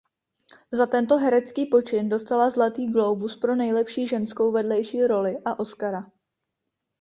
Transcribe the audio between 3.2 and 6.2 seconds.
pro nejlepší ženskou vedlejší roli a Oskara.